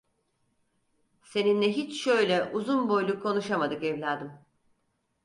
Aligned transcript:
Seninle 1.23 1.71
hiç 1.71 2.03
şöyle 2.03 2.43
uzun 2.51 2.89
boylu 2.89 3.19
konuşamadık 3.19 3.83
evladım. 3.83 4.33